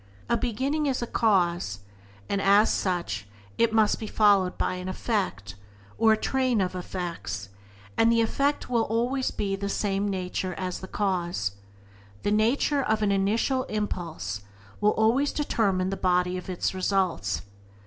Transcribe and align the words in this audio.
A 0.29 0.35
beginning 0.35 0.87
is 0.87 1.03
a 1.03 1.05
cause, 1.05 1.81
and 2.27 2.41
as 2.41 2.73
such 2.73 3.27
it 3.59 3.71
must 3.71 3.99
be 3.99 4.07
followed 4.07 4.57
by 4.57 4.73
an 4.73 4.89
effect, 4.89 5.53
or 5.99 6.13
a 6.13 6.17
train 6.17 6.59
of 6.59 6.73
effects, 6.73 7.49
and 7.99 8.11
the 8.11 8.19
effect 8.21 8.67
will 8.67 8.81
always 8.85 9.29
be 9.29 9.53
of 9.53 9.59
the 9.59 9.69
same 9.69 10.07
nature 10.09 10.55
as 10.55 10.79
the 10.79 10.87
cause. 10.87 11.51
The 12.23 12.31
nature 12.31 12.81
of 12.81 13.03
an 13.03 13.11
initial 13.11 13.65
impulse 13.65 14.41
will 14.79 14.93
always 14.97 15.31
determine 15.31 15.91
the 15.91 15.97
body 15.97 16.35
of 16.35 16.49
its 16.49 16.73
results. 16.73 17.43